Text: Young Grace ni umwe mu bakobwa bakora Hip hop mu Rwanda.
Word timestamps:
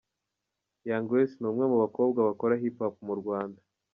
Young 0.87 1.05
Grace 1.09 1.35
ni 1.37 1.45
umwe 1.51 1.65
mu 1.71 1.77
bakobwa 1.83 2.19
bakora 2.27 2.59
Hip 2.61 2.75
hop 2.81 2.95
mu 3.07 3.13
Rwanda. 3.19 3.61